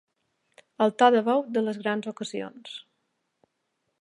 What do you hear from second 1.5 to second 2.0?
de les